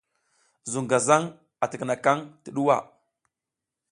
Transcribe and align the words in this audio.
Zuŋ 0.71 0.85
gazaŋ 0.91 1.23
a 1.63 1.65
tikinakaŋ 1.71 2.17
ti 2.41 2.49
ɗuwa. 2.55 2.77